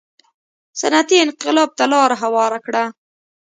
صنعتي 0.79 1.17
انقلاب 1.25 1.69
ته 1.77 1.83
لار 1.91 2.11
هواره 2.21 2.59
کړه. 2.65 2.83